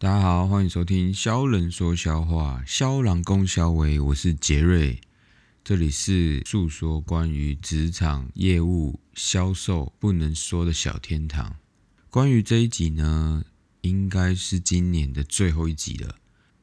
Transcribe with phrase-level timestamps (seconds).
[0.00, 5.00] 大家好，欢迎收听肖人说笑话，肖郎公肖维，我是杰瑞，
[5.64, 11.56] 这里是诉说关于职场业务销售不能说的小天堂。
[12.10, 13.42] 关于这一集呢，
[13.80, 16.14] 应该是今年的最后一集了。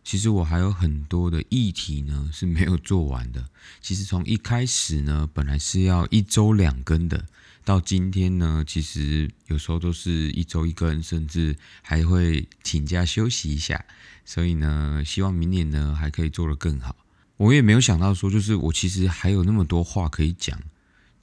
[0.01, 3.49] 其实我还有很多的议题呢是没有做完的。
[3.81, 7.25] 其实从一开始呢，本来是要一周两更的，
[7.65, 13.83] 到今天呢，其实有时候都是一周一更，甚至还会请假休息一下。
[14.23, 16.95] 所以呢，希望明年呢还可以做得更好。
[17.37, 20.57] 我也没有想到说，就是我其实还有那么多话可以讲，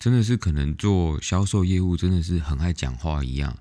[0.00, 3.56] 真的是可能做销售业务真的是很爱讲话一样。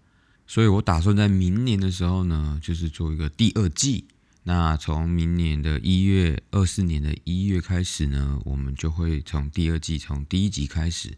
[0.47, 4.05] 所以我打算在明年的时候呢，就是做一个第二季。
[4.43, 11.15] 那从明年的一月二四年的一月开始呢，我们就会从第二季从第一集开始。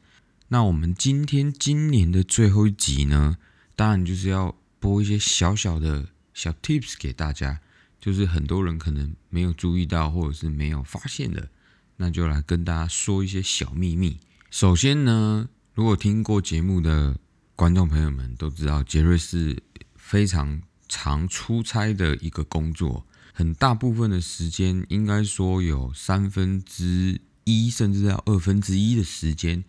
[0.53, 3.37] 那我们今天今年的最后一集呢，
[3.75, 7.59] 当然就是要播一些小小的小 tips 给大家，
[7.99, 11.49] 就是很多人可能没有注意到或者是没有发现的，
[11.97, 14.19] 那就来跟大家说一些小秘密。
[14.51, 17.17] 首先呢，如果听过节目的
[17.55, 19.57] 观众朋友们都知道，杰瑞是
[19.95, 23.07] 非常常出差的一个工作。
[23.33, 29.63] 很大部分的时间，应该说有三分之一，甚至要二分之一的时间，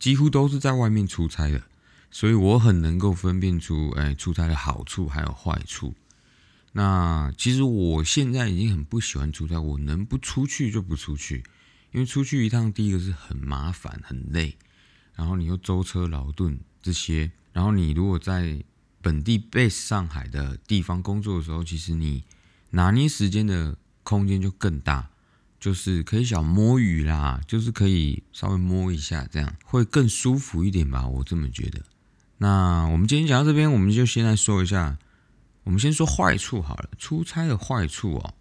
[0.00, 1.62] 几乎都是在外面出差的。
[2.10, 5.94] 所以我很能够分辨出，哎，出差的好处还有坏处。
[6.72, 11.44] 那其实我现在已经很不喜欢出差，我能不出去就不出去，
[11.92, 14.56] 因为出去一趟，第一个是很麻烦、很累，
[15.14, 18.60] 然后你又舟车劳顿这些，然后你如果在
[19.00, 22.24] 本地 base 上海的地方工作的时候，其实你。
[22.72, 25.09] 拿捏时间的空间就更大，
[25.60, 31.82] 就是可以小摸鱼啦，就是可以稍微摸一下，这样会更舒服一点吧，我这么觉得。
[32.38, 34.98] 那我们今天讲到这边，我们就先来说一下，
[35.64, 36.88] 我们先说坏处好了。
[36.98, 38.34] 出差的坏处哦，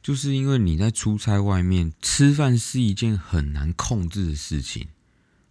[0.00, 4.86] 就是因为你在出差外面吃饭是一件很难控制的事情。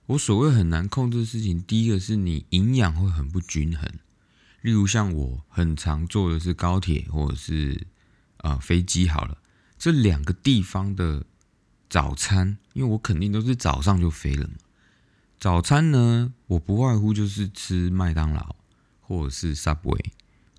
[0.06, 3.88] 我所谓很难控制的事情，第一个是你营养会很不均衡，
[4.62, 7.86] 例如像我很常坐的是高铁或者是。
[8.40, 9.36] 啊，飞机好了，
[9.78, 11.24] 这两个地方的
[11.90, 14.54] 早餐，因为我肯定都是早上就飞了嘛。
[15.40, 18.56] 早餐呢，我不外乎就是吃麦当劳
[19.02, 20.06] 或者是 Subway。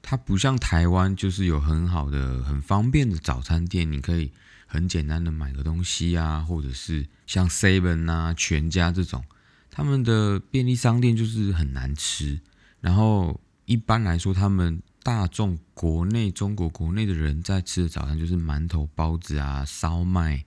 [0.03, 4.31] 它不像台湾，就是有很好的、很方便的早餐店，你可以
[4.67, 9.25] 很简单的买个东西啊，或者是像 Seven 啊、全家这种，
[9.71, 12.41] 他们的便利商店就是很难吃。
[12.81, 14.83] 然后一般来说，他们。
[15.07, 20.45] 大众国内中国国内的人在吃的早餐就是馒头、包子啊、烧麦，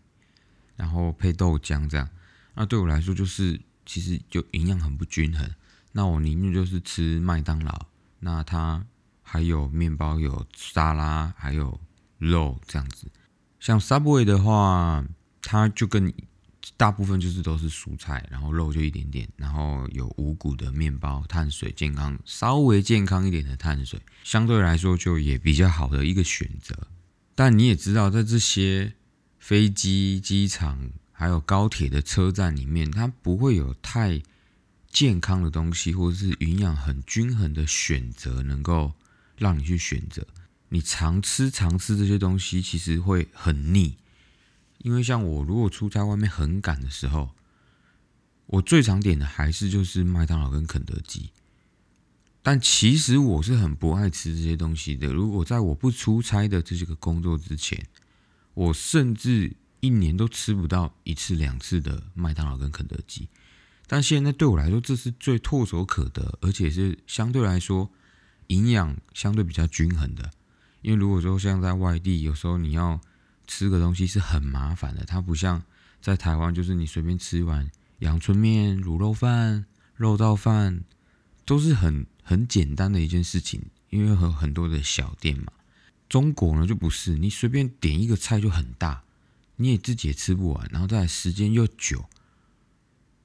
[0.75, 2.09] 然后配豆浆这样。
[2.55, 5.49] 那对我来说就是其实就营养很不均衡。
[5.93, 7.85] 那我宁愿就是吃麦当劳，
[8.19, 8.85] 那它
[9.21, 11.79] 还有面包、有沙拉、还有
[12.17, 13.07] 肉这样子。
[13.61, 15.05] 像 Subway 的话，
[15.41, 16.13] 它就跟。
[16.77, 26.87] 大部分就是都是蔬菜，然后肉就一点点，然后有五谷的面包，碳水健康，稍微健康一点的碳水，相对来说就也比较好的一个选择。
[27.35, 28.93] 但你也知道，在这些
[29.39, 34.21] 飞机、机场还有高铁的车站里面，它不会有太
[34.89, 38.93] 健康的东西，或者是营养很均衡的选择，能够
[39.37, 40.25] 让你去选择。
[40.69, 43.95] 你常吃常吃这些东西，其实会很腻。
[44.79, 47.29] 因为像我如果出差外面很赶的时候，
[48.47, 51.29] 我最常点的还是就是麦当劳跟肯德基。
[52.41, 55.11] 但其实我是很不爱吃这些东西的。
[55.13, 57.85] 如果在我不出差的这些个工作之前，
[58.53, 63.27] 我甚至一年都吃不到一次两次的麦当劳跟肯德基。
[63.85, 67.91] 但现在对我来说，这是最唾手可得，而且是相对来说
[68.47, 70.31] 营养相对比较均衡的。
[70.81, 73.01] 因为如果说像在外地，有时候你要
[73.49, 75.63] 吃个东西是很麻烦的，它不像
[75.99, 77.67] 在台湾，就是你随便吃一碗
[77.97, 79.65] 阳春面、卤肉饭、
[79.95, 80.83] 肉燥饭，
[81.45, 83.59] 都是很很简单的一件事情，
[83.89, 85.51] 因为有很多的小店嘛。
[86.07, 89.01] 中国呢就不是，你随便点一个菜就很大，
[89.55, 92.07] 你也自己也吃不完，然后再时间又久，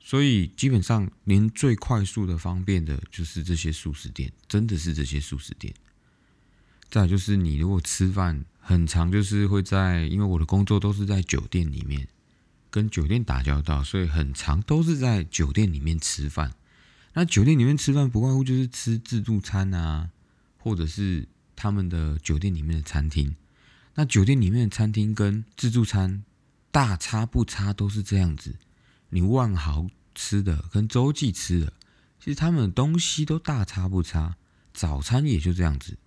[0.00, 5.72] 所以基本上连最快速的、方便的，就是这些素食店，真的是这些素食店。
[6.94, 8.44] 再就是你如果吃饭。
[8.66, 12.06] 很长，就是会在，因为我的工作都是在酒店里面，
[12.70, 16.54] 跟酒店打交道，所以很长都是在酒店里面吃饭。
[17.12, 20.08] 那酒店里面吃饭不外乎就是吃自助餐啊，
[20.56, 23.34] 或者是他们的酒店里面的餐厅。
[23.96, 26.24] 那酒店里面的餐厅跟自助餐
[26.70, 28.54] 大差不差，都是这样子。
[29.10, 31.72] 你万豪吃的跟洲际吃的，
[32.18, 34.36] 其实他们的东西都大差不差。
[34.72, 35.98] 早餐也就这样子，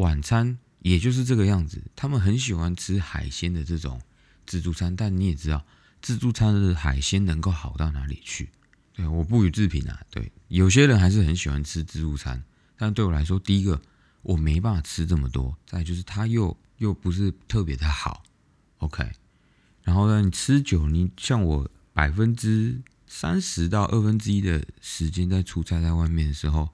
[0.00, 0.58] 晚餐。
[0.82, 1.84] 也就是这个样子。
[1.94, 4.00] 他们很喜欢吃海鲜的这种
[4.46, 5.62] 自助餐，但你也知道，
[6.00, 8.48] 自助餐的海鲜能够好到哪里去？
[8.94, 10.00] 对，我不予置评啊。
[10.08, 12.42] 对，有些人还是很喜欢吃自助餐，
[12.78, 13.78] 但对我来说，第一个
[14.22, 18.22] 我没办法吃这么多，再就是它又又不是特别的好。
[18.78, 19.06] OK，
[19.82, 26.70] 然后呢，你吃久，你像我百分之三十到二分之一的时间在出差在外面的时候。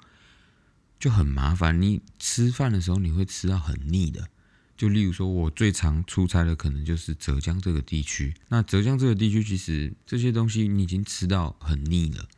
[0.99, 4.29] 就很麻烦，你吃饭的时候你会吃到很腻的。
[4.77, 8.35] 就例如说，我最常出差的可能就是浙江这个地区。
[8.49, 12.29] 那浙江这个地区，其实这些东西你已经吃到很腻了，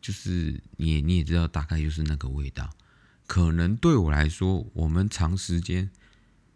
[0.00, 2.70] 就是你你也知道，大概就是那个味道。
[3.26, 5.90] 可能对我来说，我们长时间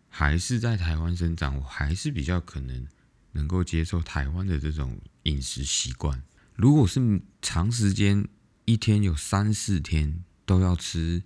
[0.09, 2.87] 还是在台湾生长，我还是比较可能
[3.33, 6.23] 能够接受台湾的这种饮食习惯。
[6.57, 8.29] 如果是长时间
[8.67, 11.23] 一天有三四天都要吃。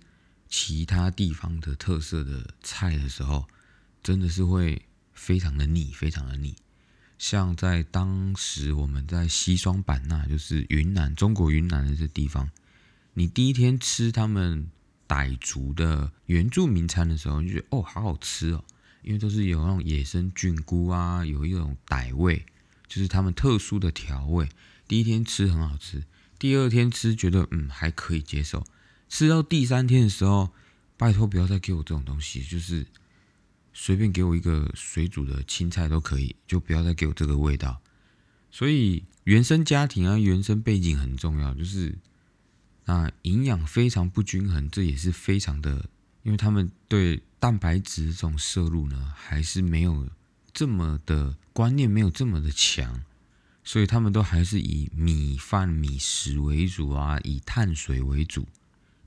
[0.49, 3.45] 其他地方的特色的菜的时候，
[4.01, 4.81] 真的是会
[5.13, 6.55] 非常的腻，非常的腻。
[7.17, 12.49] 像在当时我们在西双版纳，就是云南，中国云南的这地方，
[13.13, 14.69] 你第一天吃他们
[15.07, 18.63] 傣族的原住民餐的时候，就觉得哦，好好吃哦，
[19.01, 22.45] 因为都是有那种野生菌菇啊，有一种傣味，
[22.87, 24.47] 就是他们特殊的调味。
[24.87, 26.03] 第一天吃很好吃，
[26.37, 28.63] 第二天吃觉得嗯还可以接受。
[29.09, 30.49] 吃到第三天的时候，
[30.97, 32.85] 拜托不要再给我这种东西，就是
[33.73, 37.81] 随便给我一个水煮的青菜都可以，就不要再给我这个味道。
[38.51, 41.97] 所以原生家庭啊，原生背景很重要，就是
[42.85, 45.89] 那营养非常不均衡，这也是非常的，
[46.23, 50.07] 因为他们对蛋白质这种摄入呢，还是没有
[50.53, 53.03] 这么的观念，没有这么的强，
[53.63, 58.47] 所以他们都还是以米饭、米食为主啊，以碳水为主。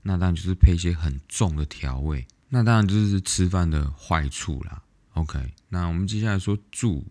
[0.03, 4.81] 那当然就是配一些很重的调味，那当然就是吃饭的坏处啦。
[5.13, 7.05] OK，那我们接下来说住，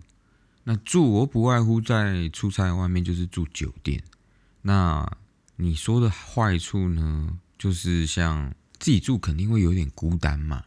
[0.65, 4.03] 那住我不外乎在出差外面就是住酒店。
[4.63, 5.11] 那
[5.57, 10.65] 你说的坏处呢，就是像自己住肯定会有点孤单嘛。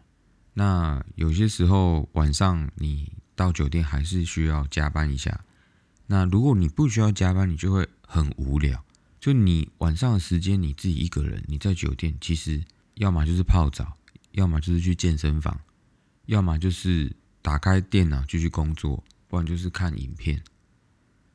[0.54, 5.44] 那有些时候晚上你到酒店还是需要加班一下。
[6.06, 8.84] 那如果你不需要加班，你就会很无聊。
[9.24, 12.62] 就你晚上的时间，你自己一个人，你在酒店，其实
[12.96, 13.98] 要么就是泡澡，
[14.32, 15.62] 要么就是去健身房，
[16.26, 17.10] 要么就是
[17.42, 20.44] 打开电脑继续工作，不然就是看影片，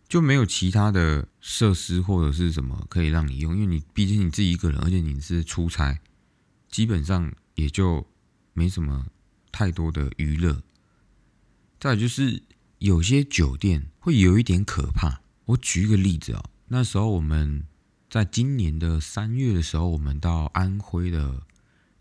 [0.06, 5.98] 就没有其他的设施或者是什么可以让你用，因为你毕竟你自己一个人，而且你是出差，
[6.70, 8.06] 基本上也就
[8.52, 9.06] 没什么
[9.50, 10.62] 太多的娱乐。
[11.80, 12.42] 再就是
[12.80, 17.64] 有些酒店会有一点可怕，我举一个例子哦，那时候我们。
[18.10, 21.42] 在今年的三月的时候，我们到安徽的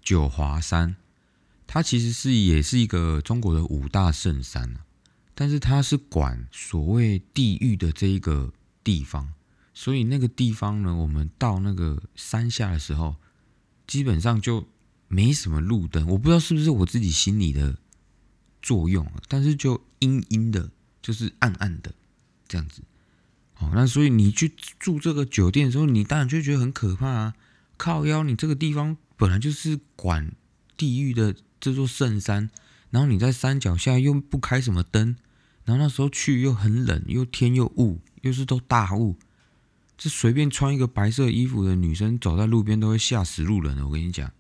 [0.02, 0.96] 九华山，
[1.66, 4.78] 它其实是也是一个中国的五大圣山
[5.36, 9.34] 但是它是管所谓地狱的这一个地方，
[9.74, 13.18] 所以那个地方呢，我们到那个山下的时候，
[13.86, 14.66] 基本上就
[15.10, 17.78] 没什么路灯，我不知道是不是我自己心里的
[18.62, 20.72] 作用，但是就阴阴的，
[21.02, 21.94] 就是暗暗的
[22.48, 22.82] 这样子。
[23.60, 27.34] 哦，那所以你去住这个酒店的时候，你当然就觉得很可怕啊！
[27.76, 30.32] 靠腰，你这个地方本来就是管
[30.76, 32.50] 地狱的这座圣山，
[32.92, 35.16] 然后你在山脚下又不开什么灯，
[35.66, 39.16] 然后那时候去又很冷，又天又雾，又是都大雾，
[39.98, 43.88] 这随便穿一个白色衣服的女生走在路边都会吓死路人的。
[43.88, 44.32] 我跟你讲，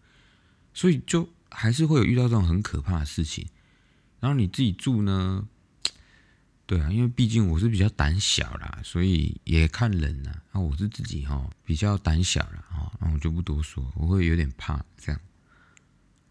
[0.76, 3.48] 所以就还是会有遇到这种很可怕的事情。
[4.20, 5.48] 然后你自己住呢？
[6.68, 10.36] 对啊，因为毕竟我是比较胆小啦，所以也看人呐。
[10.52, 15.20] 那我是自己哈比较胆小啦，哈，那我就不多说，我会有点怕这样。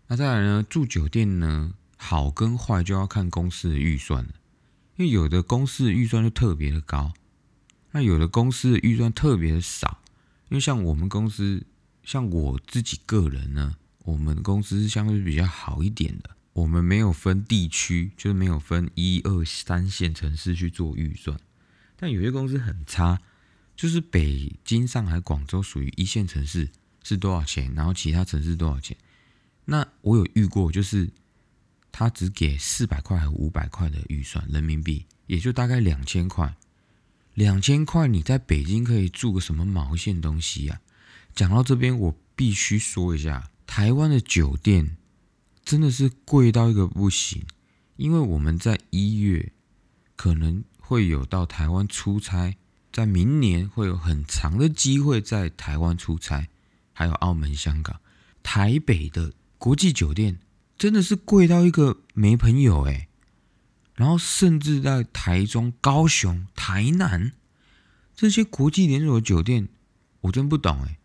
[0.07, 4.31] 那再来呢，住酒店呢，好跟坏就要看公司的预算了。
[4.97, 7.15] 因为有的公司的预算就特别的高，
[7.93, 10.03] 那有的公司的预算特别的少。
[10.51, 11.67] 因为像我们公司，
[12.05, 13.75] 像我自己个人呢，
[14.05, 16.31] 我们公司是相对比较好一点的。
[16.57, 21.39] 我们没有分地区，就是没有分一二三线城市去做预算，
[21.97, 23.21] 但有些公司很差，
[23.77, 26.71] 就是北京、上海、广州属于一线城市
[27.03, 28.97] 是多少钱，然后其他城市多少钱。
[29.67, 31.11] 那我有遇过，就是
[31.93, 36.57] 他只给四百块和五百块的预算人民币，也就大概两千块。
[37.35, 40.81] 两千块你在北京可以住个什么毛线东西呀？
[41.35, 44.97] 讲到这边，我必须说一下，台湾的酒店。
[45.67, 47.45] 真的是贵到一个不行，
[47.97, 49.53] 因为我们在一月
[50.15, 52.57] 可能会有到台湾出差，
[52.93, 56.47] 在明年会有很长的机会在台湾出差，
[56.93, 58.01] 还有澳门、香港、
[58.45, 60.39] 台北的国际酒店
[60.79, 63.09] 真的是贵到一个没朋友哎。
[63.97, 67.33] 然后甚至在台中、高雄、台南
[68.15, 69.69] 这些国际连锁酒店，
[70.21, 70.99] 我真不懂哎，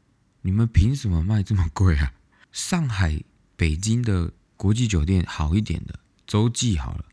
[0.43, 2.13] 你们凭什么卖这么贵啊？
[2.51, 3.23] 上海、
[3.55, 7.05] 北京的国际酒店好一点的，洲际好了，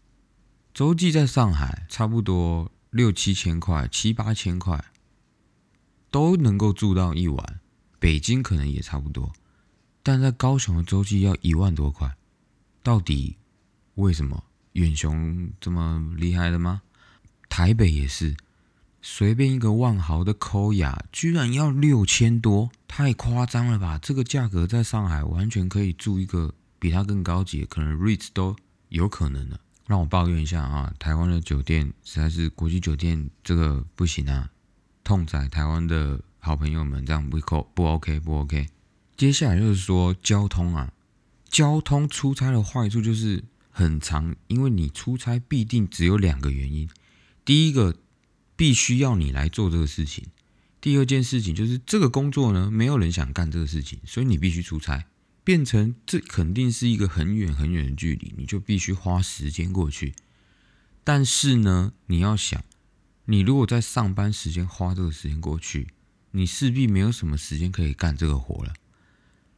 [0.75, 4.85] 洲际在上海差不多六七千块、七八千块
[6.11, 7.61] 都能够住到一晚，
[7.99, 9.33] 北京可能也差不多，
[10.03, 12.15] 但在高雄的洲际要一万多块，
[12.83, 13.39] 到底
[13.95, 14.45] 为什么？
[14.73, 16.83] 远雄这么厉害的吗？
[17.49, 18.37] 台北也是，
[19.01, 23.97] 随便一个万豪的抠雅居然要六千多，太夸张了吧？
[23.97, 28.57] 这个价格在上海完全可以住一个比它更高级，可能 REITs 都
[28.89, 29.61] 有可能的。
[29.87, 34.51] 让我抱怨一下啊，台湾的酒店实在是国际酒店这个不行啊，
[35.03, 38.69] 痛宰台湾的好朋友们，这样不扣不 OK 不 OK。
[39.17, 40.93] 接下来就是说交通啊，
[41.49, 43.45] 交通出差的坏处就是。
[43.71, 46.89] 很长，因为你出差必定只有两个原因：
[47.45, 47.95] 第一个，
[48.57, 50.25] 必须要你来做这个事情；
[50.81, 55.05] 第二件事情就是这个工作呢，没有人想干这个事情，所以你必须出差，
[55.49, 60.15] 变成这肯定是一个很远很远的距离，你就必须花时间过去。
[61.03, 62.63] 但是呢，你要想，
[63.25, 65.89] 你如果在上班时间花这个时间过去，
[66.33, 68.75] 你势必没有什么时间可以干这个活了，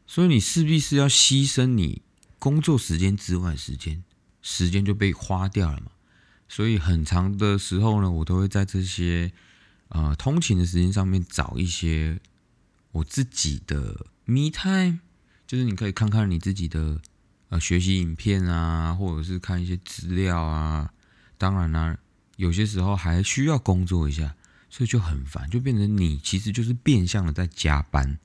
[0.07, 2.03] 所以你势必是要牺牲你
[2.39, 4.05] 工作时间之外时间。
[4.43, 5.91] 时间就被花掉了嘛，
[6.49, 9.33] 所以很长的时候呢，我都会在这些
[9.89, 12.21] 呃通勤的时间上面找一些
[12.93, 15.01] 我自己的 me time，
[15.51, 16.97] 就是你可以看看你自己的
[17.49, 20.89] 呃学习影片啊，或者是看一些资料啊。
[21.37, 21.99] 当然呢，
[22.37, 24.33] 有些时候还需要工作一下，
[24.69, 28.17] 所以就很烦，就变成你其实就是变相的在加班。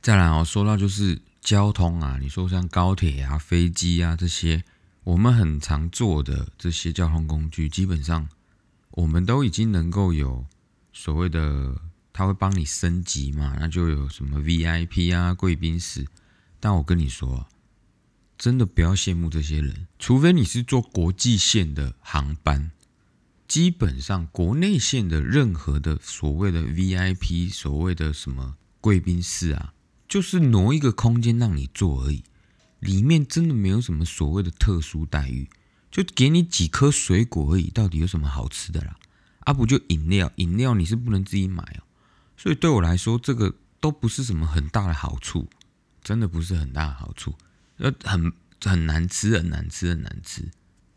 [0.00, 4.62] 再来哦，说到就是交通啊，你说像高铁啊、飞机啊这些。
[5.02, 8.28] 我们很常坐的这些交通工具，基本上
[8.92, 10.46] 我们都已经能够有
[10.92, 11.74] 所谓的，
[12.12, 16.06] 他会帮你升级嘛，那就有什么 VIP 啊、贵宾室。
[16.60, 17.46] 但我跟你说，
[18.36, 22.70] 真的不要羡慕这些人，除非你是坐国际线的航班，
[23.46, 29.74] 基本上国内线的任何的所谓的 VIP、所谓的什么贵宾室啊，
[30.08, 32.24] 就是挪一个空间让你坐而已。
[32.80, 35.50] 里面真的没有什么所谓的特殊待遇，
[35.90, 37.70] 就给你几颗水果而已。
[37.70, 38.96] 到底有什么好吃的啦？
[39.40, 40.30] 啊，不就饮料？
[40.36, 41.82] 饮料你是不能自己买哦。
[42.36, 45.48] 所以对我来说，这个都不是什么很大的好处，
[46.02, 47.34] 真的不是很大的好处。
[47.76, 50.50] 呃，很很难吃，很难吃，很难吃。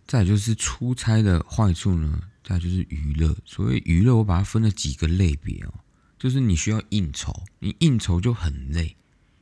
[0.07, 3.37] 再就是出差的坏处呢，再就是娱乐。
[3.45, 5.73] 所谓娱乐，我把它分了几个类别哦，
[6.17, 8.95] 就是你需要应酬，你应酬就很累。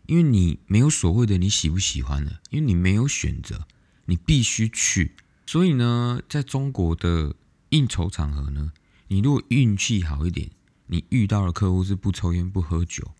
[0.06, 3.68] 因为你没有所谓的你喜不喜欢的，因为你没有选择，
[4.06, 5.16] 你必须去。
[5.46, 7.36] 所以呢，在中国的
[7.70, 8.72] 应酬场合呢，
[9.08, 10.50] 你如果运气好一点，
[10.88, 13.12] 你遇到的客户是不抽烟不喝酒，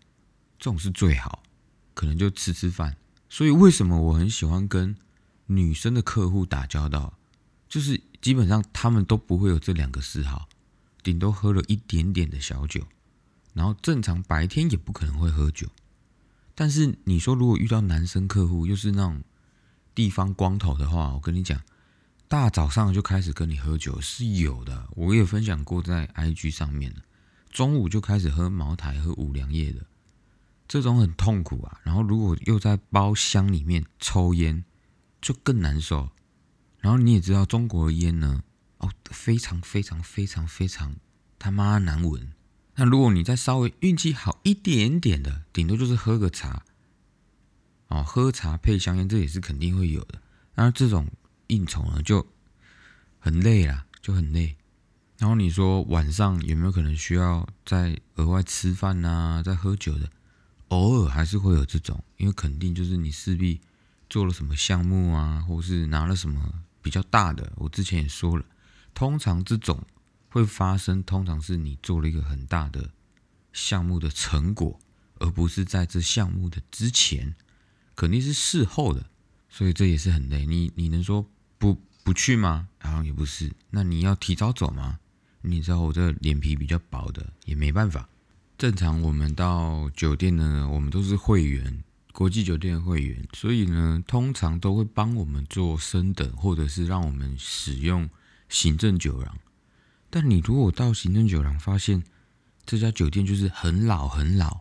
[0.58, 1.42] 这种是最好，
[1.94, 2.96] 可能就吃吃饭。
[3.28, 4.96] 所以为什么我很喜欢跟
[5.46, 7.14] 女生的客户打交道，
[7.68, 10.48] 就是基本上他们都不会有这两个嗜好，
[11.02, 12.86] 顶多喝了一点点的小酒，
[13.54, 15.68] 然后正常白天也不可能会喝酒。
[16.54, 19.22] 但是你说，如果遇到男生客户又是那种
[19.94, 21.60] 地方光头的话，我跟你讲，
[22.28, 24.88] 大早上就开始跟你喝酒是有的。
[24.96, 26.94] 我也分享过在 IG 上面，
[27.50, 29.86] 中午就开始喝茅台、喝五粮液的，
[30.70, 31.80] 这种很痛苦啊。
[31.82, 34.62] 然后如果又在包厢里面抽烟，
[35.20, 36.08] 就更难受。
[36.78, 38.44] 然后你也知道，中国的烟呢，
[38.78, 40.94] 哦，非常非常非常非常
[41.40, 42.32] 他妈难闻。
[42.76, 46.62] 那如果你再稍微运气好一点点的，顶多就是喝个茶，
[47.88, 50.22] 哦，喝茶配香烟，这也是肯定会有的。
[50.54, 51.10] 那这种
[51.48, 52.24] 应酬呢，就
[53.18, 54.56] 很累啦，就很累。
[55.18, 60.08] 然后你说晚上有没有可能需要再额外吃饭呐，再喝酒的？
[60.70, 63.60] 偶尔还是会有这种，因为肯定就是你势必
[64.08, 67.52] 做了什么项目啊，或是拿了什么比较大的。
[67.54, 68.44] 我之前也说了，
[68.92, 69.80] 通常这种。
[70.32, 72.88] 会发生，通常是你做了一个很大的
[73.52, 74.78] 项目的成果，
[75.18, 77.34] 而不是在这项目的之前，
[77.96, 79.04] 肯定是事后的，
[79.48, 80.46] 所以这也是很累。
[80.46, 82.68] 你你能说不不去吗？
[82.78, 83.52] 然后也不是。
[83.70, 85.00] 那你要提早走吗？
[85.42, 88.08] 你知道我这脸皮比较薄的，也没办法。
[88.60, 98.10] 正常我们到酒店呢，我们都是会员，国际酒店的会员，所以呢，通常都会帮我们做升等，或者是让我们使用
[98.50, 99.38] 行政酒廊。
[100.10, 102.04] 但你如果到行政酒廊发现
[102.66, 104.60] 这家酒店就是很老很老，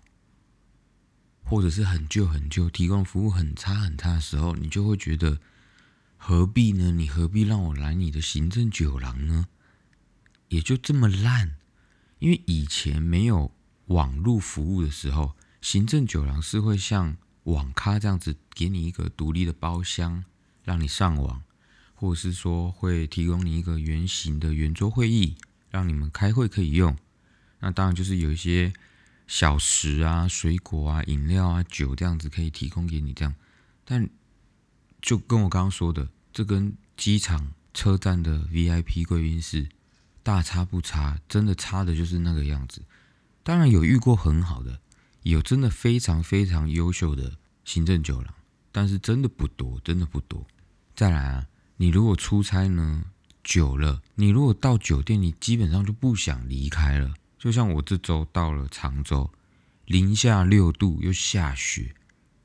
[1.43, 5.39] 或者是很旧很旧，提供服务很差很差的时候，你就会觉得
[6.15, 6.89] 何必呢？
[6.91, 9.47] 你何必让我来你的行政酒廊呢？
[10.47, 11.57] 也就这么烂，
[12.19, 13.51] 因为以前没有
[13.89, 20.23] 网络服务的时候，行政酒廊是会像网咖这样子，给你一个独立的包厢，
[20.63, 21.43] 让你上网，
[21.93, 25.35] 或者是说会提供你一个圆形的圆桌会议，
[25.69, 26.97] 让你们开会可以用。
[27.59, 28.73] 那当然就是有一些
[29.27, 33.35] 小食啊、水果啊、饮料啊、酒这样子可以提供给你这样，
[33.85, 34.09] 但。
[35.01, 39.69] 就跟我刚刚说的，这跟机场车站的 VIP 贵宾室
[40.21, 42.81] 大差不差，真的差的就是那个样子。
[43.49, 44.79] 当然有遇过很好的，
[45.23, 48.31] 有真的非常非常优秀的行政酒廊，
[48.71, 50.45] 但是真的不多，真的不多。
[50.95, 53.05] 再来啊，你如果出差呢
[53.43, 57.11] 久了，你如果到酒店，你基本上就不想离开了。
[57.39, 59.31] 就像我这周到了常州，
[59.85, 61.95] 零下六度又下雪，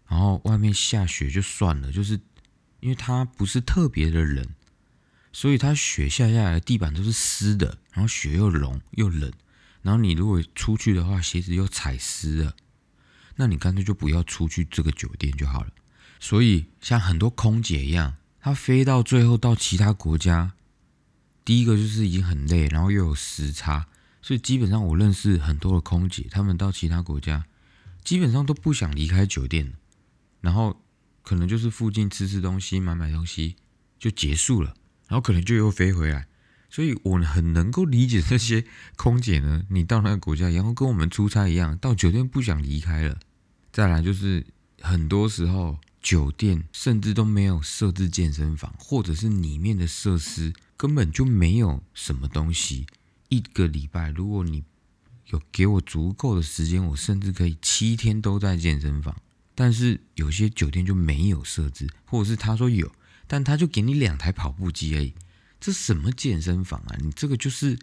[0.09, 2.19] 然后外面下雪就算了，就是。
[2.81, 4.47] 因为它不是特别的冷，
[5.33, 9.31] 所以它雪下下来，地板都是湿的，然后雪又融又冷，
[9.85, 12.57] 然后你如果出去的话，鞋子又踩湿了，
[13.37, 15.71] 那你干脆就不要出去这个酒店就好了。
[16.19, 20.55] 所以像很多空姐一样，她飞到最后到其他国家，
[21.45, 23.87] 第一个就是已经很累，然后又有时差，
[24.21, 27.47] 所以基本上我认识很多的空姐，她们到其他国家
[28.03, 29.75] 基本上都不想离开酒店，
[30.41, 30.81] 然后。
[31.27, 33.57] 可能就是附近吃吃东西、买买东西
[33.99, 34.75] 就结束了，
[35.09, 36.29] 然后可能就又飞回来，
[36.75, 38.65] 所以我很能够理解这些
[38.97, 39.63] 空姐呢。
[39.71, 43.17] 你到那个国家，然后跟我们出差一样，到酒店不想离开了。
[43.71, 44.45] 再来就是
[44.81, 52.87] 很多时候酒店甚至都没有设置健身房，或者是里面的设施根本就没有什么东西。
[53.29, 54.65] 一个礼拜，如果你
[55.29, 59.15] 有给我足够的时间，我甚至可以七天都在健身房。
[59.55, 62.91] 但是有些酒店就没有设置，或者是他说有，
[63.29, 65.15] 但他就给你两台跑步机而已。
[65.65, 66.97] 这什么健身房啊？
[67.01, 67.79] 你这个就是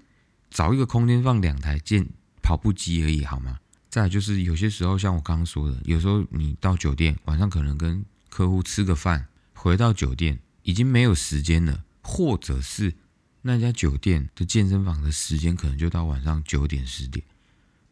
[0.52, 2.08] 找一个空间放两台健
[2.44, 3.58] 跑步机而已，好吗？
[3.90, 12.94] 再就是有些时候，像我刚刚说的，有时候你到酒店晚上可能跟客户吃个饭，回到酒店已经没有时间了，或者是
[13.42, 17.26] 那家酒店的健身房的时间可能就到晚上九点十点。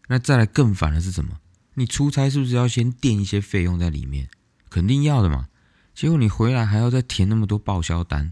[0.08, 1.39] 那再来更烦的是什么？
[1.73, 4.30] 你出差是不是要先垫一些费用在里面？
[4.69, 5.47] 肯定要的嘛。
[5.95, 8.32] 结果你回来还要再填那么多报销单，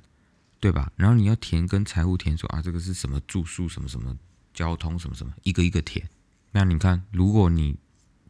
[0.59, 0.91] 对吧？
[0.95, 4.15] 然后你要填跟财务填说啊，这个是什么住宿什么什么
[4.53, 6.09] 交通什么什么，一个一个填。
[6.51, 7.77] 那你看，如果你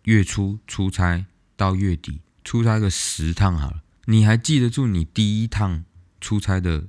[0.04, 5.86] 月初出差到月底出差个十趟好了，你还记得住你第一趟
[6.20, 6.88] 出差的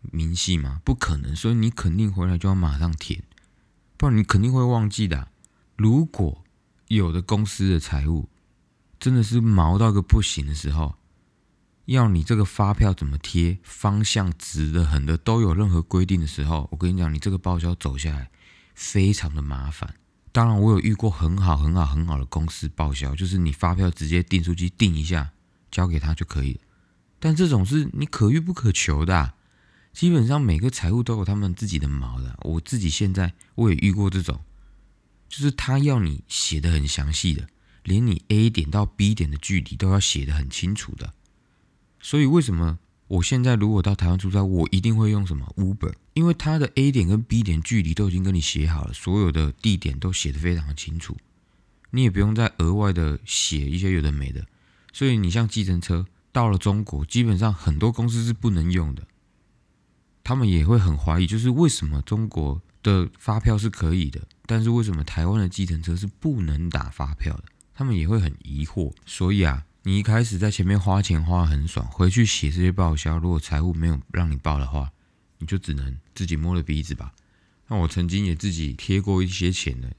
[0.00, 0.80] 明细吗？
[0.84, 3.22] 不可能，所以你肯定回来就要马上填，
[3.96, 5.28] 不然你肯定会忘记的。
[5.76, 6.44] 如果
[6.88, 8.28] 有的公司的财务
[8.98, 10.94] 真的是毛到个不行的时候，
[11.90, 18.30] 要你这个发票怎么贴，方向直的很的都有任何规定的时候，我跟你讲，你这个报销走下来
[18.76, 19.96] 非常的麻烦。
[20.30, 25.32] 当然，我有遇过很好很好很好的公司报销，就是你发票直接订书机订一下，
[25.72, 26.60] 交给他就可以了。
[27.18, 29.34] 但这种是你可遇不可求的，
[29.92, 32.38] 基本上每个财务都有他们自己的毛的。
[32.42, 34.40] 我自己现在我也遇过这种。
[35.28, 37.48] 就是他要你写的很详细的，
[37.82, 41.12] 连你 A 点到 B 点的距离都要写的很清楚的。
[42.00, 45.92] 所以为什么我现在如果到台湾出差，我一定会用什么 Uber？
[46.14, 51.16] 因为它的 A 点跟 B 点距离都已经跟你写好了，所有的地点都写的非常的清楚，
[51.90, 54.46] 你也不用再额外的写一些有的没的。
[54.92, 59.06] 所以你像计程车到了中国，基本上很多公司是不能用的，
[60.24, 64.20] 他们也会很怀疑，就是为什么中国的发票是可以的。
[64.46, 67.44] 但是为什么台湾的计程车是不能打发票的？
[67.72, 68.92] 他们也会很疑惑。
[69.06, 74.92] 所以啊，你一开始在前面花钱花很爽，回去写这些报销，如果财务没有让你报的话，
[75.38, 77.14] 你就只能自己摸着鼻子吧。
[77.68, 79.90] 那我曾经也自己贴过一些钱的，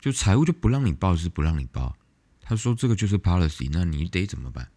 [0.00, 1.96] 就财务就不让你报，是不让你报。
[2.40, 4.68] 他说这个就是 policy，那你得怎么办？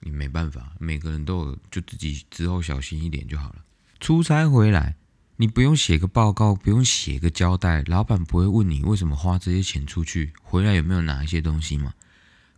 [0.00, 3.64] 你没办法，每个人都有，就自己之后小心一点就好了。
[3.98, 4.96] 出差回来。
[5.36, 11.94] 你不用写个报告，不用写个交代，老板不会问你为什么花这些钱出去，回来有没有拿一些东西吗？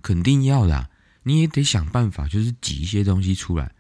[0.02, 0.90] 肯定要的，
[1.22, 3.72] 你也得想办法，就是挤一些东西出来。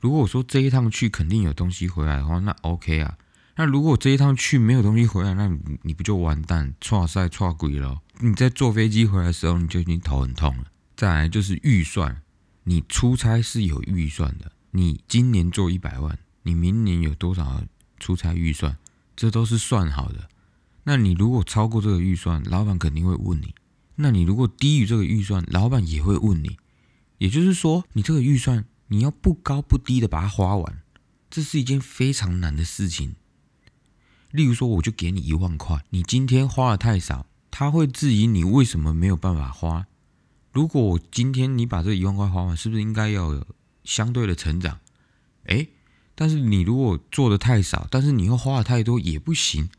[0.00, 3.16] 如果我说这一趟去肯定有东西回来的话，那 OK 啊。
[3.56, 8.00] 那如果这一趟去没有东西回来，那你你不就完蛋，错赛错鬼了？
[8.20, 10.64] 你在坐飞机回来的时候，你就已经头很痛了。
[10.96, 12.22] 再来就是预算，
[12.64, 17.62] 你出差是有预算的，你今年做一百万，你明年有多少？
[17.98, 18.76] 出差预算，
[19.16, 20.28] 这都是算好的。
[20.84, 23.48] 那你如果超过这个预算，老板肯定会问你；
[23.96, 26.56] 那你如果低于这个预算，老板也会问你。
[27.18, 30.82] 也就是说，你这个预算你要不高不低的把它花完，
[31.28, 33.14] 这是一件非常难的事情。
[34.30, 39.86] 例如说，我就给你一万块，你今天花的太少，他会质疑你为什么没有办法花。
[40.52, 43.46] 如果我今天你把这一万块花完，是不是应该要有
[43.84, 44.80] 相对的成长？
[45.44, 45.68] 诶，
[46.14, 49.70] 但是你如果做的太少，但是你又花的太多，也不行。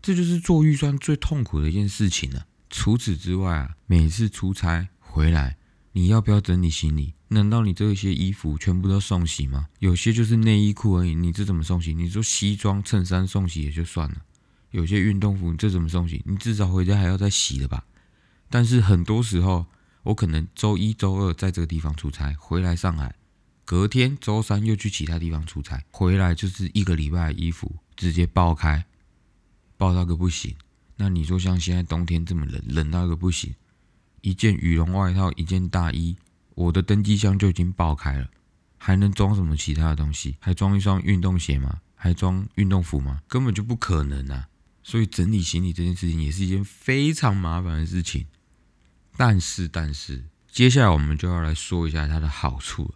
[0.00, 2.46] 这就是做预算最痛苦的一件事情了。
[2.70, 5.58] 除此之外啊，每次出差回来，
[5.92, 7.14] 你要不要整理行李？
[7.28, 9.68] 难道你这些衣服全部都送洗吗？
[9.78, 11.92] 有些就是内衣裤而已，你这怎么送洗？
[11.94, 14.22] 你说西装衬衫送洗也就算了，
[14.70, 16.22] 有些运动服你这怎么送洗？
[16.26, 17.84] 你至少回家还要再洗的吧？
[18.48, 19.66] 但是很多时候，
[20.02, 23.14] 我可能周一周二在这个地方出差，回来上海，
[23.64, 28.84] 隔天周三又去其他地方出差，回来就是一个礼拜的衣服直接爆开，
[29.76, 30.54] 爆到个不行。
[30.96, 33.54] 那你说像现在冬天这么冷，冷到个不行，
[34.20, 36.16] 一件羽绒外套，一件大衣。
[36.54, 38.28] 我的登机箱就已经爆开了，
[38.76, 40.36] 还能装什么其他的东西？
[40.40, 41.80] 还装一双运动鞋吗？
[41.94, 43.20] 还装运动服吗？
[43.28, 44.48] 根本就不可能啊！
[44.82, 48.26] 所以整理行李这件事情也是一件非常麻烦的事情。
[49.16, 52.94] 但是，但是，接下来我们就要来说一下它的好处。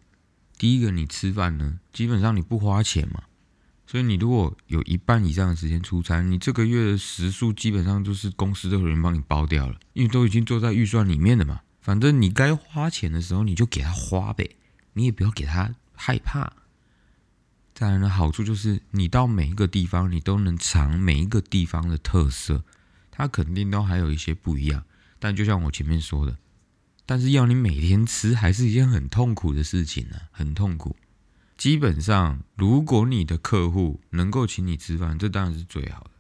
[0.56, 3.24] 第一个，你吃饭呢，基本上你不花钱嘛，
[3.86, 11.60] 所以你如果有一半以上的时间出差，你这个月的食宿基本上就是公司都有人帮你包掉了，因为都已经做在预算里面的嘛。
[11.80, 14.56] 反正你该花钱的时候，你就给他花呗，
[14.94, 16.52] 你也不要给他害怕。
[17.74, 22.64] 再来呢，好处就是你到每一个地方，你都能尝每一个地方的特色，
[23.10, 24.84] 它肯定都还有一些不一样。
[25.18, 26.38] 但就像我前面说的，
[27.04, 30.96] 但是要你每天吃，还是一件很痛苦的事情呢，很痛苦。
[31.56, 36.10] 基本上，如果你的客户能够请你吃饭，这当然是最好的。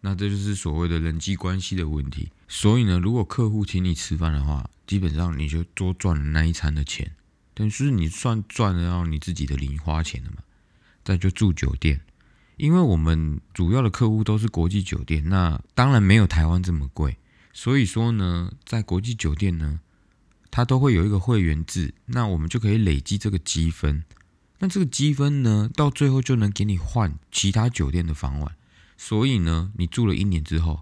[0.00, 2.30] 那这就是所谓的人际关系的问题。
[2.46, 7.10] 所以呢，如果客户请你吃饭的话，基本上你就多赚了那一餐的钱，
[7.52, 10.36] 等于是你算赚得到你自己的零花钱的嘛。
[11.04, 12.00] 再就住酒店，
[12.56, 17.16] 因为我们主要的客户都是国际酒店，那当然没有台湾这么贵。
[17.52, 19.80] 所以说呢，在国际酒店呢，
[20.50, 24.04] 它都会有一个会员制，那我们就可以累积这个积分。
[24.58, 28.54] 那这个积分呢，到最后就能给你换其他酒店的房晚。
[28.96, 30.80] 所以呢，你住了一年之后。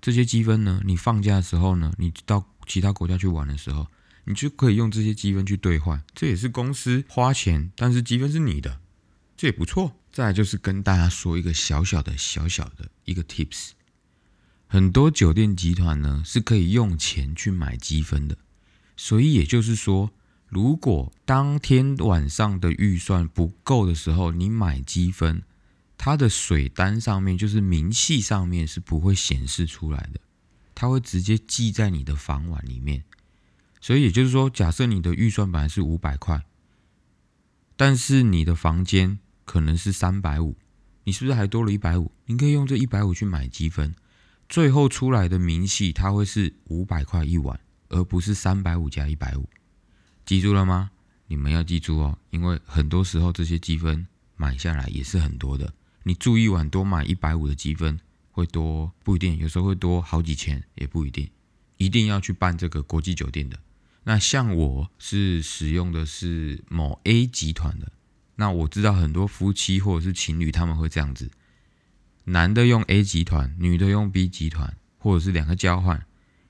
[0.00, 0.80] 这些积分呢？
[0.84, 1.92] 你放假的时候呢？
[1.98, 3.88] 你到其他国家去玩的时候，
[4.24, 6.00] 你就可以用这些积分去兑换。
[6.14, 8.78] 这也是公司花钱，但是积分是你的，
[9.36, 9.96] 这也不错。
[10.12, 13.70] 再来就是跟大家说一个小小的、小小的一个 tips：
[14.68, 18.38] 很多酒店集团呢是可以用钱去买积分的。
[18.96, 20.12] 所以也就是说，
[20.48, 25.42] 如果当天晚上的预算不够的时候，你买积分。
[26.00, 30.20] 它的水单上面就是明细上面是不会显示出来的，
[30.72, 33.02] 它会直接记在你的房晚里面。
[33.80, 36.44] 所以也就是说，假设你的预算本来是五百块，
[37.76, 40.56] 但是你的房间可能是三百五，
[41.02, 42.12] 你是不是还多了一百五？
[42.26, 43.92] 你可以用这一百五去买积分，
[44.48, 47.58] 最后出来的明细它会是五百块一晚，
[47.88, 49.48] 而不是三百五加一百五。
[50.28, 50.90] 记住了吗？
[51.28, 55.72] 你们要记住哦，因为很多时候这些积分买下来也是很多的。
[56.02, 57.98] 你住一晚多买一百五的积分
[58.30, 61.30] 会多不一定，有时候会多好几千也不一定，
[61.78, 63.58] 一定要去办这个国际酒店的。
[64.04, 67.90] 那像我是使用的是某 A 集团的，
[68.36, 71.30] 那我知道很多夫妻或者是情侣他们会这样子，
[72.24, 76.04] 男的用 A 集团，女的用 B 集团，或者是两个交换，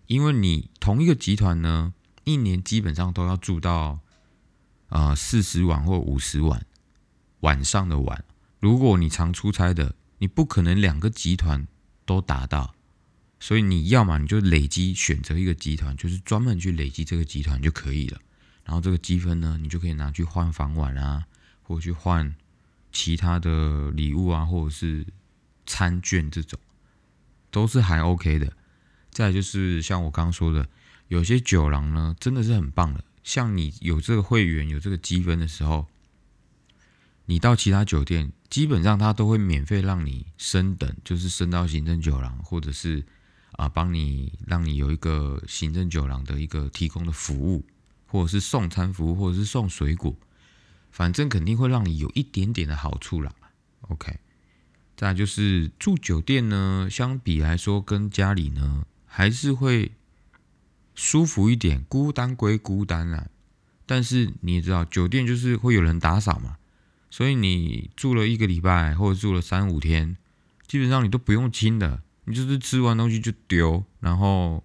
[0.09, 1.95] 因为你同一个集团呢，
[2.29, 4.01] 一年基本上都要住到
[4.89, 6.67] 呃四十晚或五十晚
[7.41, 8.25] 晚上的晚。
[8.61, 11.67] 如果你常出差的，你不可能两个集团
[12.05, 12.75] 都达到，
[13.41, 18.21] 所以你要么你就累积选择一个集团，就是专门去累积这个集团就可以了。
[18.65, 21.25] 然后这个积分呢，你就可以拿去换房晚啊，
[21.63, 22.35] 或者去换
[22.93, 25.07] 其他的礼物啊，或者是
[25.65, 26.59] 餐券这种，
[27.51, 28.53] 都是还 OK 的。
[29.11, 30.69] 再就是像我刚刚说的，
[31.09, 35.87] 有些酒廊呢真的是很棒的，像你有这个会员有这个积分的时候。
[37.31, 43.05] 你到其他酒店，基本上他都会免费让你升等，就是升到行政酒廊，或者是
[43.53, 47.67] 啊帮你让你有一个行政酒廊的一个提供的服务，
[48.07, 50.17] 或者是送餐服务，或者是送水果，
[50.91, 53.31] 反正肯定会让你有一点点的好处啦。
[53.83, 54.19] OK，
[54.97, 59.93] 再就是住酒店呢，相比来说跟家里呢还是会
[61.01, 63.29] 舒服一点，孤单归孤单啦，
[63.87, 66.57] 但是你也知道，酒店就是会有人打扫嘛。
[67.09, 70.17] 所以你住了一个礼拜，或者住了三五天，
[70.67, 74.65] 基本上你都不用清的，你就是吃完东西就丢，然后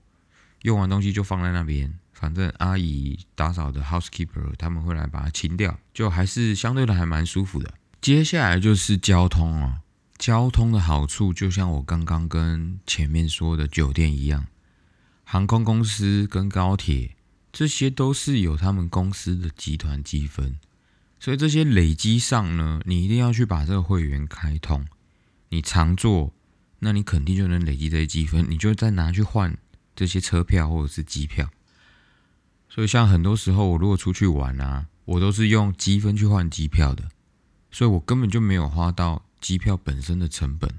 [0.63, 7.71] 用完东西就放在那边，反正阿姨打扫的 housekeeper 他们会来把它清掉，就还是相对的还蛮舒服的。
[8.01, 9.81] 接下来就是交通啊，
[10.17, 14.47] 交通的好处就像我刚刚跟前面说的酒店一样，
[15.33, 17.15] 航空公司跟高铁
[17.51, 20.59] 这些都是有他们公司的集团积分，
[21.19, 24.85] 所以这些累积上呢，你一定要去把这个会员开通，
[25.49, 26.31] 你常做，
[26.77, 29.57] 那你肯定就能累积这些积分，你就再拿去换
[29.95, 31.49] 这些车票或者是机票。
[32.69, 34.85] 所以像很多时候我如果出去玩啊。
[35.05, 37.09] 我都是用积分去换机票的，
[37.71, 40.73] 所以我根本就没有花到机票本身的成本，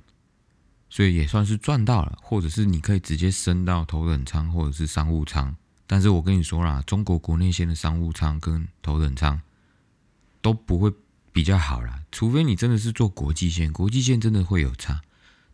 [0.94, 2.16] 所以也算是赚到了。
[2.22, 5.52] 或者是你可以直接升到头等舱或者是商务舱，
[5.88, 9.40] 但是我跟你说啦，中国国内线的商务舱跟头等舱
[10.40, 10.92] 都不会
[11.32, 15.02] 比较好啦，除非你真的是坐国际线，国际线真的会有差。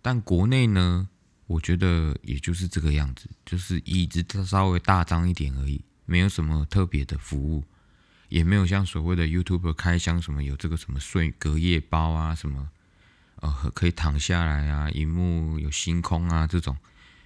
[0.02, 1.08] 但国内呢，
[1.46, 7.64] 我觉得也就是这个样子，就是椅子稍微大张一点而已，没有什么特别的服务。
[8.28, 12.68] 也没有像所谓的 YouTube 开箱什么有这个什么睡隔夜包啊什么，
[13.40, 16.76] 呃可以躺下来啊，荧幕有星空啊这种，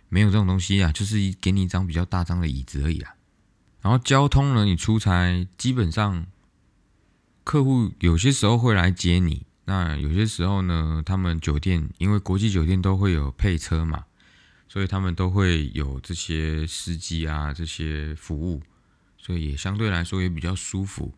[0.08, 3.14] 没有这种东西啊，就是给你一张比较大张的椅子而已啊。
[3.80, 6.26] 然后交通呢，你出差基本上
[7.42, 14.04] 客户有些时候会来接你，那有些时候呢，他们酒店因为国际酒店都会有配车嘛，
[14.68, 18.62] 所以他们都会有这些司机啊这些服务。
[19.18, 21.14] 所以也相对来说也比较舒服，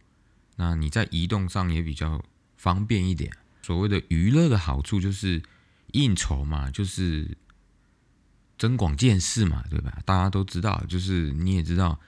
[0.55, 2.25] 那你在移动上也比较
[2.57, 3.33] 方便一点。
[3.67, 5.43] 所谓的娱乐的好处就是
[5.91, 7.37] 应酬嘛，就是
[8.57, 9.99] 增广见识嘛，对吧？
[10.05, 11.99] 大家都知道，就是你也知道，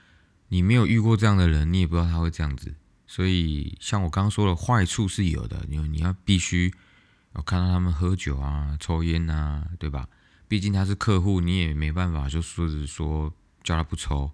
[0.47, 2.73] 你没有遇过这样的人，你也不知道他会这样子。
[3.05, 6.73] 所以像我刚刚说的坏处是有的，因为你要必须
[7.35, 10.07] 要看到他们喝酒啊、抽烟啊，对吧？
[10.47, 13.33] 毕竟他是客户，你也没办法就说是说
[13.65, 14.31] 叫他不抽。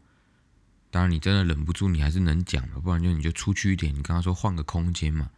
[0.92, 3.92] 当然，你真的忍不住，你还是能讲的，不然就你就出去一点。
[3.92, 5.32] 你刚刚说换个空间嘛，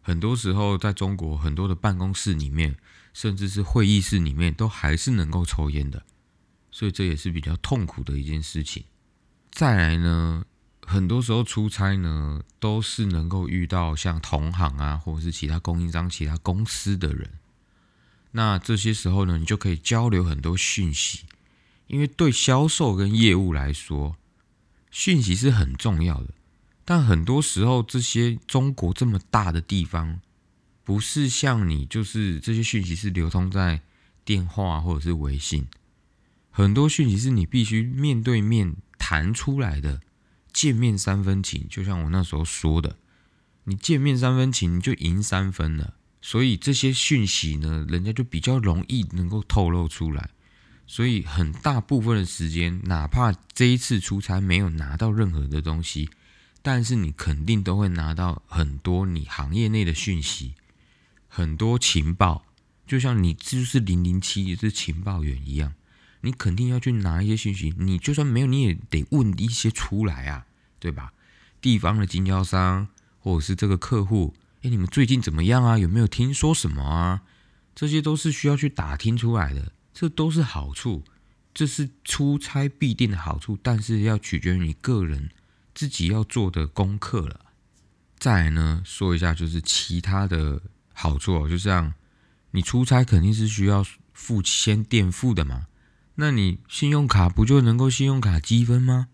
[0.00, 2.76] 很多时候在中国很多的办公室里面，
[3.12, 6.02] 甚至是会议室里面，都还是能够抽烟的，
[6.70, 8.84] 所以这也是比较痛苦的一件事情。
[9.50, 10.44] 再来呢，
[10.86, 17.30] 很多时候出差呢，都是能够遇到像同行啊，或者是其他供应商、其他公司的人，
[18.32, 21.26] 那这些时候呢，你就可以交流很多讯息，
[21.86, 24.16] 因为对销售跟业务来说。
[24.92, 26.34] 讯息是很重要的，
[26.90, 30.20] 但很多时候这些中国这么大的地方，
[30.82, 33.80] 不是像你就是这些讯息是流通在
[34.24, 35.68] 电话或者是微信，
[36.50, 40.00] 很多讯息是你必须面对面谈出来的，
[40.52, 42.96] 见面三分情，就像我那时候说的，
[43.62, 50.30] 你见面三分情，你就赢三分了，所以这些讯息呢，人家就比较容易能够透露出来。
[50.88, 56.10] 所以很大部分的时间，哪怕这一次出差没有拿到任何的东西，
[56.62, 60.54] 但是你肯定都会拿到很多你行业内的讯息，
[61.28, 62.44] 很多情报，
[62.86, 65.74] 就像你就是零零七是情报员一样，
[66.20, 67.74] 你肯定要去拿一些讯息。
[67.78, 70.46] 你就算没有，你也得问一些出来啊，
[70.78, 71.12] 对吧？
[71.60, 75.78] 地方的经销商或者是这个客户，哎，你们最近怎么样啊？
[75.78, 77.22] 有没有听说什么啊？
[77.74, 79.72] 这些都是需要去打听出来的。
[79.92, 81.04] 这都是好处，
[81.52, 85.30] 这是出差必定的好处，但是要取决于你个人
[85.74, 87.40] 自己要做的功课了。
[88.18, 90.60] 再来呢，说一下就是其他的
[90.92, 91.94] 好处，就像，
[92.50, 95.66] 你出差肯定是需要付先垫付的嘛，
[96.16, 99.08] 那你信用卡不就能够信用卡积分吗？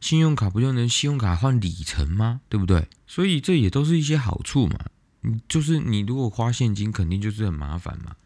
[0.00, 2.40] 信用卡不就能信用卡换里程吗？
[2.48, 2.88] 对不对？
[3.06, 4.78] 所以这也都是一些好处嘛。
[5.20, 8.16] 你就是你如果花现金，肯定就是很麻烦嘛。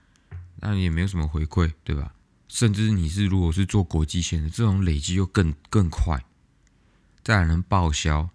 [0.57, 2.15] 那也没有什么回馈，对吧？
[2.49, 6.23] 甚至你是如果是做国际线的，这种累积又更更快。
[7.23, 8.31] 再来能报销，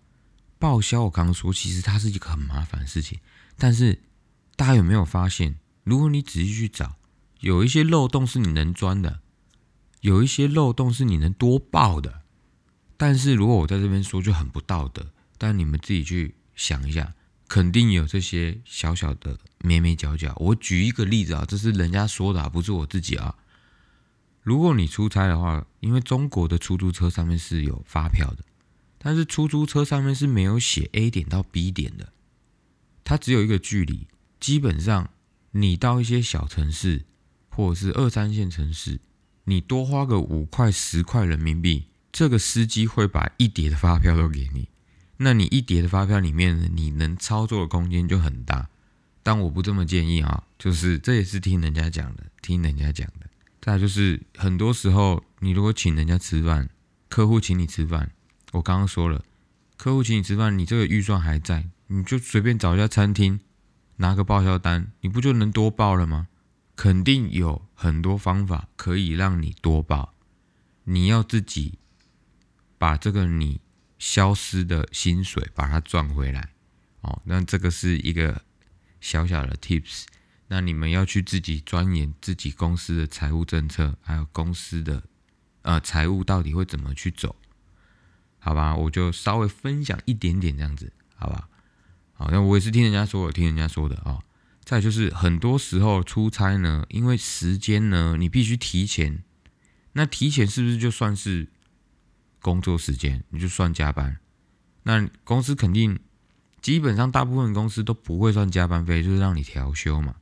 [0.60, 3.20] 报销我刚刚说，其实它是一个很麻烦的事情。
[3.58, 4.02] 但是
[4.56, 6.96] 大家有没有发现，如果你仔细去找，
[7.40, 9.20] 有一些漏洞是你能钻的，
[10.02, 12.22] 有一些漏洞是你能多报的。
[12.96, 17.14] 但是如果我在这边说就很不道德，但你们自己去想一下。
[17.50, 20.36] 肯定有这些小小的咩咩角角。
[20.36, 23.34] 我举一个例子啊，这是人家说的，不是我自己啊。
[24.44, 28.44] 如果你出差的话，因为中国的出租车上面是有发票的，
[29.08, 32.12] 但是出租车上面是没有写 A 点到 B 点的，
[33.06, 34.06] 它只有一个距离。
[34.38, 35.12] 基本上，
[35.52, 37.06] 你到一些小城市
[37.48, 39.00] 或者是二三线城市，
[39.46, 44.68] 你多花个五块十块人民币，这个司机会把一叠的发票都给你。
[45.16, 48.68] 那你一叠的发票里面，你能操作的空间就很大，
[49.24, 53.30] 但我不这么建议啊，就是这也是听人家讲的，听人家讲的。
[53.62, 56.70] 再就是很多时候，你如果请人家吃饭，
[57.08, 58.12] 客户请你吃饭，
[58.54, 59.24] 我刚刚说了，
[59.76, 63.40] 客户请你吃饭，你这个预算还在，你就随便找一家餐厅，
[63.98, 66.28] 拿个报销单，你不就能多报了吗？
[66.76, 70.14] 肯定有很多方法可以让你多报，
[70.84, 71.80] 你要自己
[72.78, 73.60] 把这个你
[73.98, 76.50] 消失的薪水把它赚回来。
[77.02, 78.44] 哦，那这个是一个
[79.02, 80.06] 小小的 tips。
[80.50, 85.04] 那你们要去自己钻研自己公司的财务政策，还有公司的
[85.64, 87.36] 呃财务到底会怎么去走，
[88.40, 88.76] 好吧？
[88.76, 91.50] 我就稍微分享一点点这样子，好吧？
[92.14, 94.20] 好，那我也是听人家说，我听人家说的啊。
[94.64, 99.24] 再就是很多时候出差呢，因为时间呢，你必须提前。
[99.94, 101.48] 那提前是不是就算是
[102.42, 103.24] 工作时间？
[103.30, 104.20] 你就算加班？
[104.84, 106.00] 那公司肯定
[106.62, 110.16] 基本上大部分公司都不会算加班费，就是让你调休嘛。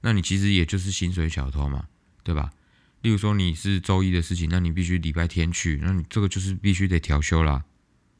[0.00, 1.86] 那你其实也就是薪水小偷嘛，
[2.22, 2.52] 对吧？
[3.06, 7.62] 例如说你是周一的事情，那你必须礼拜天去，那你这个就是必须得调休啦。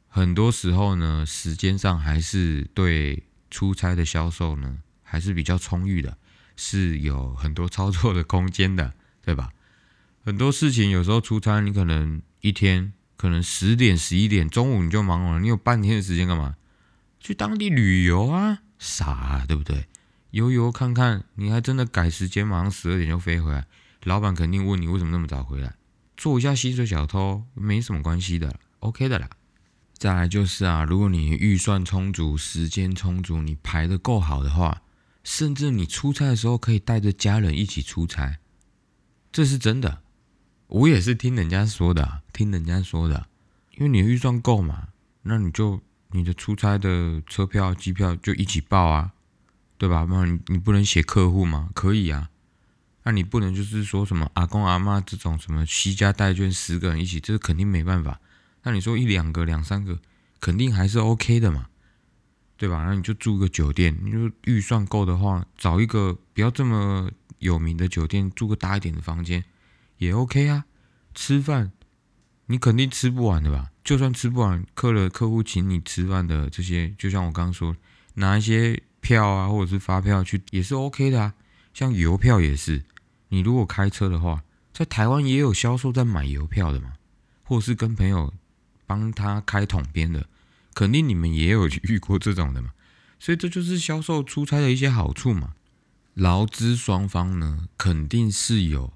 [0.07, 4.77] 很多时候呢，时间上还是对出差的销售呢。
[5.09, 6.17] 还是比较充裕的，
[6.57, 9.51] 是有很多操作的空间的， 对吧？
[10.23, 16.55] 很多事情有时候出差，你可能一天可能十点十一点中午你就忙完了，你有半天的时间干嘛？
[17.21, 19.85] 去当地旅游啊，傻啊对不对？
[20.31, 23.65] 游游看看，你还真的改时间，马上十二点就飞回来，
[24.07, 25.75] 老板肯定问你为什么那么早回来，
[26.15, 29.29] 做一下薪水小偷没什么关系的，OK 的啦。
[29.97, 34.81] 再来就是啊，如果你预算充足，时间充足，你排的够好的话。
[35.25, 38.39] 甚至你出差的时候可以带着家人一起出差，
[39.29, 40.01] 这是真的。
[40.67, 43.27] 我也是听人家说的，听人家说的。
[43.75, 44.87] 因为你预算够嘛，
[45.23, 49.11] 那你就你的出差的车票、机票就一起报啊，
[49.77, 50.07] 对吧？
[50.09, 51.71] 那你你不能写客户吗？
[51.73, 52.29] 可以啊。
[53.07, 58.19] 那你不能就是说什么阿公阿妈这种什么西家带眷十个人一起，这肯定没办法。
[58.63, 59.97] 那你说一两个、两三个，
[60.41, 61.67] 肯定还是 OK 的嘛。
[62.57, 62.83] 对吧？
[62.85, 69.41] 那你就住个酒店，你就预算够的话，找一个不要这么有名的酒店，住个大一点的房间
[69.99, 70.65] 也 OK 啊。
[71.13, 71.71] 吃饭
[72.47, 73.71] 你肯定吃不完的吧？
[73.85, 77.73] 就算吃不完，客了客户请你吃饭的这些，就像我刚刚说，
[78.15, 81.33] 拿一些票啊，或者是发票去也是 OK 的啊。
[81.73, 82.83] 像邮票也是，
[83.29, 86.93] 你如果开车的话，在台湾也有销售在买邮票的嘛，
[87.43, 88.33] 或是跟朋友
[88.85, 90.27] 帮他开统编的。
[90.73, 92.71] 肯定你们也有遇过这种的嘛，
[93.19, 95.55] 所以这就是销售出差的一些好处嘛。
[96.13, 98.93] 劳资双方呢，肯定是有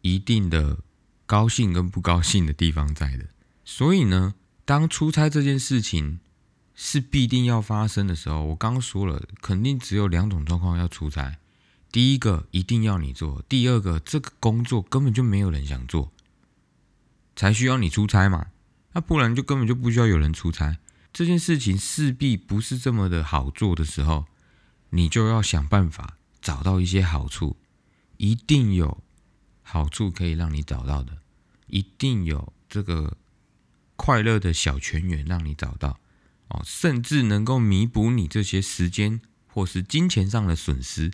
[0.00, 0.78] 一定的
[1.26, 3.26] 高兴跟不高兴的地方在的。
[3.64, 6.18] 所以呢，当出差这件事情
[6.74, 11.36] 是必定要发生的时候，我刚说了，肯定只有两种状况要出差：
[11.92, 16.10] 第一个一定要你做；第二个这个工作根本就没有人想做，
[17.36, 18.46] 才需要你出差嘛。
[18.94, 20.78] 那不然就根本就不需要有人出差。
[21.12, 24.24] 这件事情势必不是这么的好做的时候，
[24.88, 27.58] 你就要想办法找到一些好处，
[28.16, 29.02] 一定有
[29.60, 31.18] 好处可以让你找到的，
[31.66, 33.18] 一定有这个
[33.96, 36.00] 快乐的小泉源让你找到
[36.48, 41.10] 哦，甚至能够弥补你这些时间或是金钱上的损失。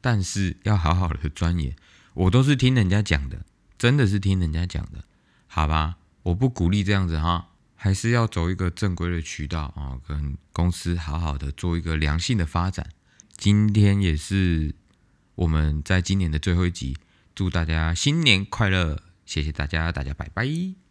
[0.00, 1.74] 但是要好好的钻研，
[2.14, 3.44] 我都是听人家讲的，
[3.76, 5.04] 真的是听人家讲的，
[5.46, 5.96] 好吧？
[6.22, 7.48] 我不鼓励这样子哈。
[7.80, 12.90] 还是要走一个正规的渠道啊，跟公司好好的做一个良性的发展。
[13.36, 14.74] 今天也是
[15.36, 16.96] 我们在今年的最后一集，
[17.36, 19.00] 祝大家新年快乐！
[19.24, 20.87] 谢谢大家，大家拜拜。